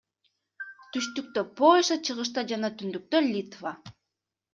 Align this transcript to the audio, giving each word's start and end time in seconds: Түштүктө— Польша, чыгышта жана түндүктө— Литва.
Түштүктө— 0.93 1.43
Польша, 1.59 1.97
чыгышта 2.09 2.45
жана 2.53 2.71
түндүктө— 2.79 3.21
Литва. 3.35 3.75